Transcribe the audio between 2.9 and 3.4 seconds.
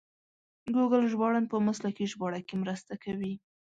کوي.